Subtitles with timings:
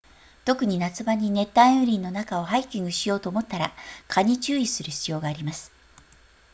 [0.45, 3.71] 特に夏場に熱帯雨林の中をハイキングしようと思ったら
[4.07, 5.71] 蚊に注意する必要があります